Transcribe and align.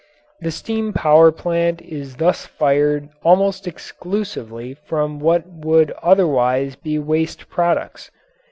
The 0.39 0.49
steam 0.49 0.93
power 0.93 1.31
plant 1.31 1.79
is 1.79 2.15
thus 2.15 2.47
fired 2.47 3.09
almost 3.23 3.67
exclusively 3.67 4.73
from 4.73 5.19
what 5.19 5.43
would 5.45 5.91
otherwise 6.01 6.75
be 6.75 6.97
waste 6.97 7.47
products. 7.49 8.09